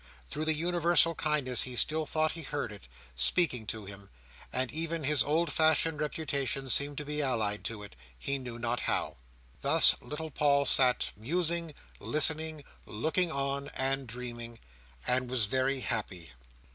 [0.27, 4.09] Through the universal kindness he still thought he heard it, speaking to him;
[4.51, 8.79] and even his old fashioned reputation seemed to be allied to it, he knew not
[8.79, 9.17] how.
[9.61, 14.57] Thus little Paul sat musing, listening, looking on, and dreaming;
[15.05, 16.31] and was very happy.